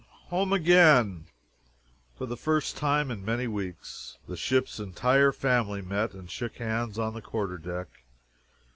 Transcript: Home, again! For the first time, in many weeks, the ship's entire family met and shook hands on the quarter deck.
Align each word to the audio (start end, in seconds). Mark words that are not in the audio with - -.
Home, 0.29 0.51
again! 0.51 1.27
For 2.17 2.25
the 2.25 2.35
first 2.35 2.75
time, 2.75 3.11
in 3.11 3.23
many 3.23 3.45
weeks, 3.45 4.17
the 4.27 4.35
ship's 4.35 4.79
entire 4.79 5.31
family 5.31 5.83
met 5.83 6.13
and 6.15 6.27
shook 6.27 6.55
hands 6.55 6.97
on 6.97 7.13
the 7.13 7.21
quarter 7.21 7.59
deck. 7.59 7.87